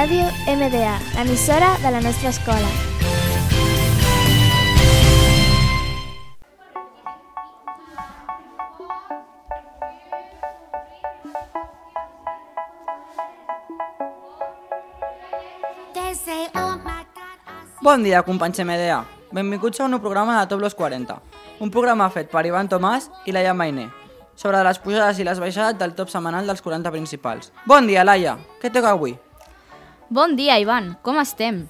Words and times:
Ràdio 0.00 0.24
MDA, 0.48 0.94
l'emissora 1.12 1.74
de 1.82 1.90
la 1.92 2.00
nostra 2.00 2.30
escola. 2.30 2.68
Bon 17.82 18.02
dia, 18.02 18.22
companys 18.22 18.64
MDA. 18.64 19.04
Benvinguts 19.30 19.80
a 19.80 19.84
un 19.84 19.90
nou 19.90 20.00
programa 20.00 20.40
de 20.40 20.48
Top 20.48 20.64
los 20.64 20.74
40, 20.74 21.20
un 21.60 21.68
programa 21.68 22.08
fet 22.08 22.32
per 22.32 22.46
Ivan 22.48 22.72
Tomàs 22.72 23.10
i 23.26 23.36
Laia 23.36 23.52
Mainé, 23.52 23.90
sobre 24.34 24.64
les 24.64 24.80
pujades 24.80 25.20
i 25.20 25.28
les 25.28 25.40
baixades 25.44 25.76
del 25.76 25.92
top 25.92 26.08
setmanal 26.08 26.46
dels 26.48 26.64
40 26.64 26.88
principals. 26.88 27.52
Bon 27.66 27.84
dia, 27.84 28.00
Laia. 28.00 28.38
Què 28.62 28.72
toca 28.72 28.96
avui? 28.96 29.20
Bon 30.12 30.32
dia, 30.34 30.56
Ivan. 30.58 30.96
Com 31.06 31.20
estem? 31.22 31.60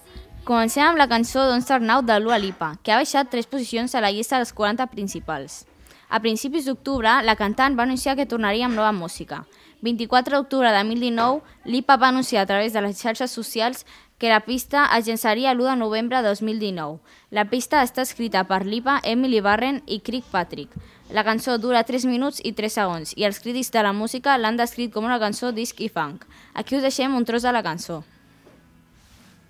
Comencem 0.49 0.81
amb 0.81 0.97
la 0.97 1.05
cançó 1.11 1.43
Don't 1.45 1.61
Start 1.61 1.85
Now 1.85 2.01
de 2.01 2.15
Lua 2.25 2.39
Lipa, 2.41 2.71
que 2.81 2.89
ha 2.89 2.97
baixat 2.97 3.29
3 3.29 3.45
posicions 3.45 3.93
a 3.93 4.01
la 4.01 4.09
llista 4.09 4.39
dels 4.41 4.55
40 4.57 4.87
principals. 4.89 5.67
A 6.09 6.23
principis 6.25 6.65
d'octubre, 6.65 7.19
la 7.21 7.35
cantant 7.37 7.77
va 7.77 7.85
anunciar 7.85 8.15
que 8.17 8.25
tornaria 8.25 8.65
amb 8.65 8.79
nova 8.81 8.95
música. 8.97 9.43
24 9.85 10.39
d'octubre 10.39 10.71
de 10.73 10.79
2019, 10.79 11.43
Lipa 11.67 11.99
va 12.01 12.09
anunciar 12.09 12.41
a 12.41 12.49
través 12.49 12.73
de 12.73 12.81
les 12.81 12.97
xarxes 12.97 13.31
socials 13.31 13.85
que 14.17 14.31
la 14.33 14.41
pista 14.47 14.87
es 14.97 15.05
llançaria 15.07 15.53
l'1 15.53 15.75
de 15.75 15.77
novembre 15.77 16.23
de 16.23 16.29
2019. 16.33 16.97
La 17.29 17.45
pista 17.51 17.83
està 17.85 18.01
escrita 18.09 18.47
per 18.49 18.65
Lipa, 18.65 19.03
Emily 19.05 19.43
Barren 19.45 19.83
i 19.85 19.99
Crick 20.01 20.25
Patrick. 20.33 20.73
La 21.13 21.27
cançó 21.29 21.59
dura 21.59 21.85
3 21.85 22.09
minuts 22.09 22.41
i 22.41 22.55
3 22.57 22.73
segons 22.73 23.13
i 23.19 23.29
els 23.29 23.43
crítics 23.45 23.69
de 23.77 23.85
la 23.85 23.93
música 23.93 24.39
l'han 24.39 24.57
descrit 24.57 24.97
com 24.97 25.05
una 25.05 25.21
cançó 25.21 25.53
disc 25.53 25.77
i 25.85 25.91
funk. 25.93 26.25
Aquí 26.55 26.81
us 26.81 26.89
deixem 26.89 27.13
un 27.13 27.29
tros 27.29 27.45
de 27.45 27.53
la 27.53 27.63
cançó. 27.63 28.01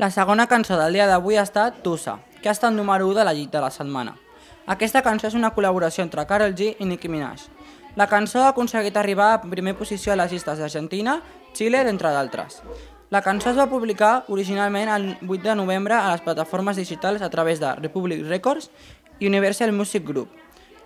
La 0.00 0.08
segona 0.08 0.46
cançó 0.48 0.78
del 0.80 0.94
dia 0.96 1.04
d'avui 1.04 1.36
ha 1.36 1.42
estat 1.44 1.82
Tusa, 1.84 2.14
que 2.40 2.48
ha 2.48 2.54
estat 2.56 2.72
número 2.72 3.04
1 3.10 3.18
de 3.18 3.24
la 3.26 3.34
llit 3.36 3.50
de 3.52 3.60
la 3.60 3.68
setmana. 3.68 4.14
Aquesta 4.64 5.02
cançó 5.04 5.28
és 5.28 5.36
una 5.36 5.50
col·laboració 5.52 6.00
entre 6.06 6.24
Karol 6.24 6.54
G 6.56 6.70
i 6.80 6.86
Nicki 6.88 7.10
Minaj. 7.12 7.42
La 8.00 8.06
cançó 8.08 8.40
ha 8.40 8.54
aconseguit 8.54 8.96
arribar 8.96 9.34
a 9.34 9.42
primer 9.42 9.76
posició 9.76 10.14
a 10.14 10.16
les 10.16 10.32
llistes 10.32 10.56
d'Argentina, 10.56 11.18
Xile, 11.52 11.84
entre 11.92 12.14
d'altres. 12.16 12.62
La 13.12 13.20
cançó 13.20 13.52
es 13.52 13.60
va 13.60 13.68
publicar 13.68 14.24
originalment 14.32 14.88
el 14.88 15.08
8 15.28 15.50
de 15.50 15.60
novembre 15.60 16.00
a 16.00 16.14
les 16.14 16.24
plataformes 16.24 16.80
digitals 16.80 17.20
a 17.20 17.28
través 17.28 17.60
de 17.60 17.76
Republic 17.84 18.24
Records 18.24 18.70
i 19.18 19.28
Universal 19.28 19.76
Music 19.76 20.08
Group. 20.08 20.32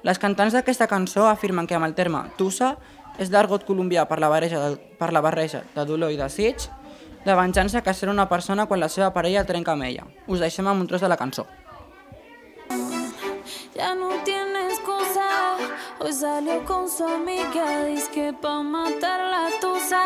Les 0.02 0.18
cantants 0.18 0.58
d'aquesta 0.58 0.90
cançó 0.90 1.28
afirmen 1.30 1.70
que 1.70 1.78
amb 1.78 1.86
el 1.86 1.94
terme 1.94 2.32
Tusa 2.34 2.74
és 3.22 3.30
l'argot 3.30 3.62
colombià 3.62 4.08
per 4.10 4.18
la 4.18 4.32
barreja 4.32 4.58
de, 4.58 4.78
per 4.98 5.14
la 5.14 5.22
barreja 5.22 5.62
de 5.76 5.86
dolor 5.86 6.10
i 6.10 6.18
desig, 6.18 6.66
de 7.24 7.34
venjança 7.34 7.82
que 7.82 7.94
ser 7.94 8.08
una 8.08 8.28
persona 8.28 8.66
quan 8.66 8.80
la 8.80 8.88
seva 8.88 9.12
parella 9.12 9.44
trenca 9.44 9.72
amb 9.72 9.84
ella. 9.88 10.04
Us 10.26 10.40
deixem 10.40 10.66
amb 10.68 10.84
un 10.84 10.86
tros 10.86 11.00
de 11.00 11.08
la 11.08 11.16
cançó. 11.16 11.46
Ya 13.74 13.94
no 13.94 14.10
tiene 14.24 14.68
excusa. 14.68 15.56
Hoy 15.98 16.12
salió 16.12 16.64
con 16.64 16.88
su 16.88 17.04
amiga. 17.04 17.86
Dice 17.86 18.10
que 18.12 18.32
pa' 18.32 18.62
matar 18.62 19.20
la 19.20 19.48
tusa. 19.60 20.04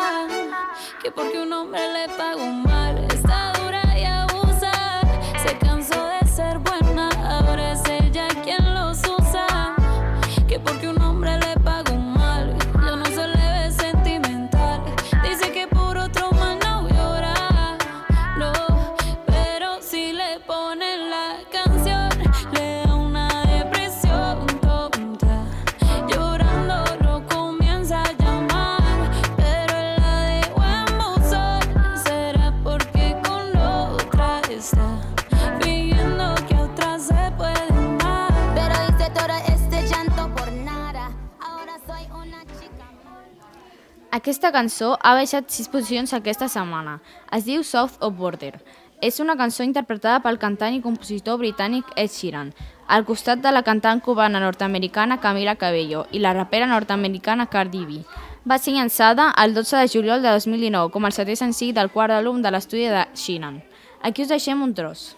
Que 1.03 1.11
porque 1.11 1.41
un 1.41 1.53
hombre 1.53 1.81
le 1.93 2.07
pagó 2.15 2.45
mal. 2.45 3.08
Aquesta 44.11 44.49
cançó 44.49 44.95
ha 45.05 45.13
baixat 45.13 45.51
6 45.53 45.67
posicions 45.69 46.15
aquesta 46.17 46.47
setmana. 46.49 46.95
Es 47.35 47.43
diu 47.45 47.61
South 47.63 47.99
of 48.01 48.15
Border. 48.17 48.55
És 49.05 49.19
una 49.21 49.35
cançó 49.37 49.61
interpretada 49.63 50.23
pel 50.23 50.39
cantant 50.41 50.73
i 50.73 50.81
compositor 50.81 51.37
britànic 51.37 51.85
Ed 51.95 52.09
Sheeran, 52.09 52.49
al 52.87 53.05
costat 53.05 53.43
de 53.43 53.51
la 53.53 53.61
cantant 53.63 54.01
cubana 54.01 54.41
nord-americana 54.41 55.19
Camila 55.21 55.55
Cabello 55.61 56.07
i 56.11 56.23
la 56.23 56.33
rapera 56.33 56.65
nord-americana 56.65 57.45
Cardi 57.53 57.85
B. 57.85 58.01
Va 58.49 58.57
ser 58.57 58.73
llançada 58.73 59.29
el 59.37 59.53
12 59.53 59.77
de 59.77 59.93
juliol 59.93 60.25
de 60.25 60.33
2019 60.33 60.89
com 60.91 61.05
el 61.05 61.13
setè 61.13 61.37
senzill 61.37 61.75
del 61.77 61.93
quart 61.93 62.17
àlbum 62.17 62.41
de 62.41 62.49
l'estudi 62.49 62.89
de 62.89 63.05
Sheeran. 63.13 63.61
Aquí 64.01 64.25
us 64.25 64.33
deixem 64.33 64.65
un 64.65 64.73
tros. 64.73 65.15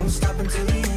He 0.00 0.95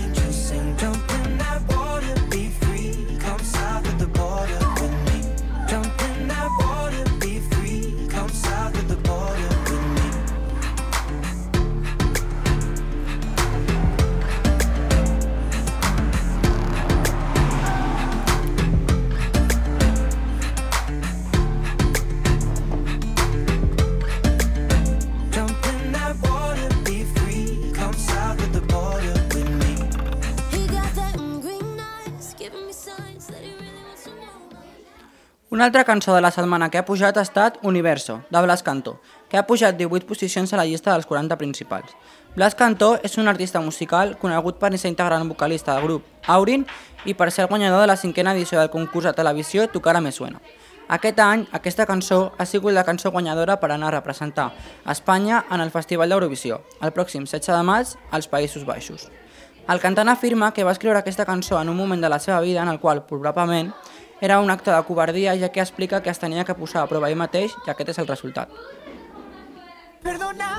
Una 35.59 35.65
altra 35.65 35.83
cançó 35.83 36.15
de 36.15 36.21
la 36.21 36.31
setmana 36.31 36.69
que 36.71 36.77
ha 36.77 36.85
pujat 36.87 37.17
ha 37.17 37.21
estat 37.25 37.57
Universo, 37.67 38.21
de 38.29 38.41
Blas 38.41 38.61
Cantó, 38.63 39.01
que 39.27 39.35
ha 39.35 39.43
pujat 39.45 39.75
18 39.75 40.07
posicions 40.07 40.53
a 40.53 40.55
la 40.55 40.63
llista 40.63 40.93
dels 40.93 41.05
40 41.05 41.35
principals. 41.35 41.97
Blas 42.33 42.55
Cantó 42.55 42.93
és 43.03 43.17
un 43.19 43.27
artista 43.27 43.59
musical 43.59 44.15
conegut 44.21 44.55
per 44.55 44.71
ser 44.77 44.87
integrant 44.87 45.27
vocalista 45.27 45.75
del 45.75 45.83
grup 45.83 46.07
Aurin 46.31 46.63
i 47.03 47.13
per 47.13 47.27
ser 47.27 47.43
el 47.43 47.51
guanyador 47.51 47.83
de 47.83 47.91
la 47.91 47.99
cinquena 47.99 48.31
edició 48.31 48.57
del 48.61 48.71
concurs 48.71 49.11
de 49.11 49.13
televisió 49.19 49.67
Tu 49.67 49.81
cara 49.81 49.99
me 49.99 50.13
suena. 50.13 50.39
Aquest 50.87 51.19
any, 51.19 51.45
aquesta 51.51 51.85
cançó 51.85 52.31
ha 52.37 52.45
sigut 52.45 52.71
la 52.71 52.85
cançó 52.87 53.11
guanyadora 53.11 53.59
per 53.59 53.73
anar 53.73 53.89
a 53.89 53.97
representar 53.99 54.53
Espanya 54.87 55.43
en 55.51 55.59
el 55.59 55.75
Festival 55.75 56.07
d'Eurovisió, 56.07 56.63
el 56.79 56.95
pròxim 56.95 57.27
16 57.27 57.51
de 57.51 57.63
maig 57.67 57.97
als 58.11 58.31
Països 58.31 58.63
Baixos. 58.63 59.09
El 59.69 59.83
cantant 59.83 60.09
afirma 60.09 60.53
que 60.53 60.63
va 60.63 60.71
escriure 60.71 60.97
aquesta 60.97 61.27
cançó 61.27 61.59
en 61.61 61.69
un 61.69 61.75
moment 61.77 62.01
de 62.01 62.09
la 62.09 62.17
seva 62.17 62.39
vida 62.41 62.63
en 62.63 62.69
el 62.71 62.79
qual, 62.79 63.03
probablement, 63.05 63.73
era 64.21 64.39
un 64.39 64.49
acte 64.49 64.71
de 64.71 64.83
covardia 64.83 65.35
ja 65.39 65.49
que 65.49 65.61
explica 65.61 66.03
que 66.03 66.09
es 66.09 66.19
tenia 66.19 66.43
que 66.43 66.55
posar 66.55 66.83
a 66.83 66.87
prova 66.91 67.09
ell 67.09 67.17
mateix 67.17 67.55
i 67.65 67.69
aquest 67.71 67.89
és 67.95 67.99
el 67.99 68.07
resultat. 68.07 68.49
Perdóname, 70.03 70.58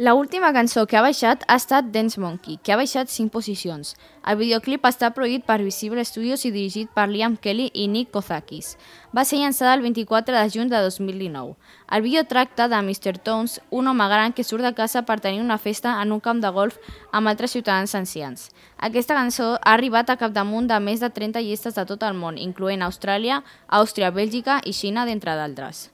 La 0.00 0.14
última 0.14 0.50
cançó 0.54 0.86
que 0.88 0.96
ha 0.96 1.02
baixat 1.04 1.42
ha 1.46 1.58
estat 1.60 1.90
Dance 1.92 2.16
Monkey, 2.18 2.54
que 2.64 2.72
ha 2.72 2.76
baixat 2.80 3.10
5 3.12 3.28
posicions. 3.34 3.90
El 4.24 4.38
videoclip 4.40 4.86
està 4.88 5.10
produït 5.12 5.44
per 5.44 5.58
Visible 5.60 6.00
Studios 6.08 6.46
i 6.48 6.52
dirigit 6.54 6.88
per 6.96 7.04
Liam 7.10 7.36
Kelly 7.36 7.66
i 7.76 7.84
Nick 7.92 8.08
Kozakis. 8.14 8.78
Va 9.12 9.26
ser 9.28 9.42
llançada 9.42 9.74
el 9.76 9.84
24 9.84 10.38
de 10.38 10.54
juny 10.54 10.72
de 10.72 10.80
2019. 10.86 11.52
El 11.92 12.00
vídeo 12.00 12.24
tracta 12.24 12.70
de 12.72 12.80
Mr. 12.80 13.18
Tones, 13.18 13.58
un 13.68 13.92
home 13.92 14.08
gran 14.08 14.32
que 14.32 14.42
surt 14.42 14.64
de 14.64 14.72
casa 14.72 15.04
per 15.04 15.20
tenir 15.20 15.44
una 15.44 15.58
festa 15.58 16.00
en 16.00 16.16
un 16.16 16.24
camp 16.24 16.40
de 16.40 16.48
golf 16.48 16.80
amb 17.12 17.28
altres 17.28 17.52
ciutadans 17.52 17.94
ancians. 17.94 18.48
Aquesta 18.78 19.20
cançó 19.20 19.58
ha 19.60 19.76
arribat 19.76 20.08
a 20.08 20.16
capdamunt 20.16 20.72
de 20.72 20.80
més 20.80 21.04
de 21.04 21.12
30 21.12 21.44
llistes 21.44 21.76
de 21.76 21.84
tot 21.84 22.08
el 22.08 22.16
món, 22.16 22.40
incloent 22.40 22.88
Austràlia, 22.88 23.42
Àustria, 23.68 24.08
Bèlgica 24.08 24.62
i 24.64 24.72
Xina, 24.72 25.04
d'entre 25.04 25.36
d'altres. 25.36 25.90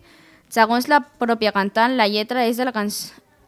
Segons 0.47 0.87
la 0.87 1.03
pròpia 1.03 1.51
cantant, 1.51 1.99
la 1.99 2.07
lletra 2.07 2.47
és 2.47 2.55
de 2.55 2.71
la, 2.71 2.71
can... 2.71 2.95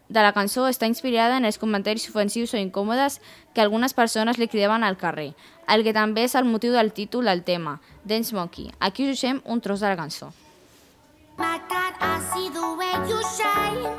de 0.08 0.22
la 0.24 0.32
cançó 0.32 0.66
està 0.68 0.88
inspirada 0.88 1.36
en 1.36 1.44
els 1.44 1.60
comentaris 1.60 2.08
ofensius 2.08 2.54
o 2.54 2.60
incòmodes 2.60 3.20
que 3.54 3.60
algunes 3.60 3.94
persones 3.94 4.38
li 4.38 4.48
cridaven 4.48 4.84
al 4.84 4.96
carrer, 4.96 5.34
el 5.68 5.84
que 5.84 5.96
també 5.96 6.24
és 6.24 6.34
el 6.34 6.48
motiu 6.48 6.72
del 6.72 6.92
títol 6.92 7.28
del 7.28 7.44
tema, 7.44 7.78
Dance 8.04 8.34
Monkey. 8.34 8.72
Aquí 8.80 9.04
us 9.04 9.16
deixem 9.16 9.42
un 9.44 9.60
tros 9.60 9.80
de 9.80 9.92
la 9.92 9.96
cançó. 10.00 10.32
My 11.38 11.60
God, 11.70 11.94
I 12.00 12.18
see 12.32 12.50
the 12.50 12.66
way 12.76 12.94
you 13.08 13.20
shine. 13.36 13.97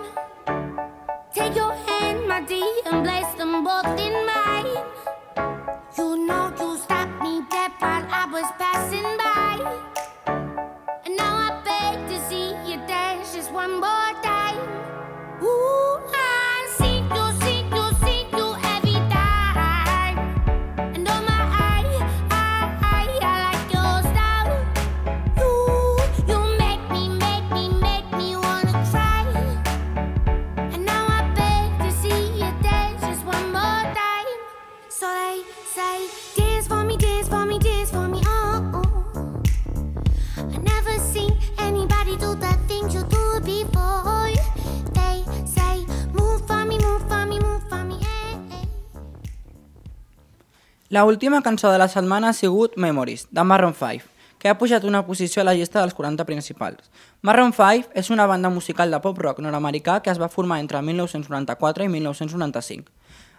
La 50.89 51.06
última 51.06 51.44
cançó 51.44 51.71
de 51.71 51.77
la 51.77 51.88
setmana 51.88 52.30
ha 52.30 52.33
sigut 52.33 52.75
Memories, 52.75 53.27
de 53.30 53.44
Maroon 53.44 53.75
5, 53.75 54.07
que 54.39 54.50
ha 54.50 54.57
pujat 54.57 54.83
una 54.83 55.06
posició 55.06 55.44
a 55.44 55.45
la 55.45 55.53
llista 55.53 55.83
dels 55.83 55.94
40 55.94 56.25
principals. 56.25 56.89
Maroon 57.21 57.53
5 57.53 57.91
és 57.94 58.09
una 58.09 58.25
banda 58.25 58.50
musical 58.50 58.89
de 58.89 58.97
pop-rock 59.00 59.38
nord-americà 59.45 60.00
que 60.01 60.09
es 60.09 60.18
va 60.18 60.31
formar 60.33 60.57
entre 60.63 60.81
1994 60.81 61.86
i 61.86 61.89
1995. 61.94 62.89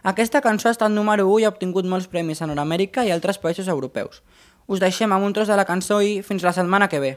Aquesta 0.04 0.40
cançó 0.40 0.68
ha 0.68 0.76
estat 0.76 0.94
número 0.94 1.26
1 1.26 1.40
i 1.40 1.48
ha 1.48 1.50
obtingut 1.50 1.90
molts 1.90 2.06
premis 2.06 2.38
a 2.38 2.46
Nord-Amèrica 2.46 3.02
i 3.02 3.10
altres 3.10 3.42
països 3.42 3.66
europeus. 3.66 4.22
Us 4.68 4.78
deixem 4.78 5.10
amb 5.10 5.26
un 5.26 5.34
tros 5.34 5.50
de 5.50 5.58
la 5.58 5.66
cançó 5.66 5.98
i 6.06 6.22
fins 6.22 6.46
la 6.46 6.54
setmana 6.54 6.86
que 6.86 7.02
ve. 7.02 7.16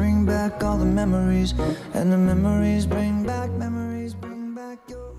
back 0.41 0.63
all 0.63 0.77
the 0.77 0.85
memories. 0.85 1.53
And 1.93 2.11
the 2.11 2.17
memories 2.17 2.85
bring 2.87 3.23
back, 3.23 3.49
memories 3.51 4.13
bring 4.13 4.55
back 4.55 4.79
your. 4.89 5.11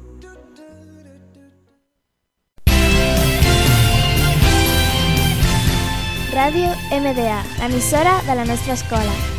Ràdio 6.33 6.71
MDA, 6.91 7.45
l'emissora 7.61 8.23
de 8.27 8.35
la 8.35 8.45
nostra 8.45 8.73
escola. 8.73 9.32